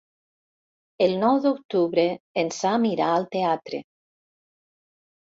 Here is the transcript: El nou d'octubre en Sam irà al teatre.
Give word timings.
El 1.07 1.11
nou 1.23 1.35
d'octubre 1.43 2.05
en 2.45 2.49
Sam 2.61 2.87
irà 2.93 3.11
al 3.19 3.29
teatre. 3.37 3.83